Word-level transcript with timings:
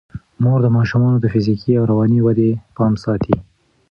مور 0.43 0.59
د 0.63 0.67
ماشومانو 0.77 1.17
د 1.21 1.25
فزیکي 1.33 1.71
او 1.79 1.83
رواني 1.91 2.19
ودې 2.21 2.51
پام 2.75 2.93
ساتي. 3.03 3.35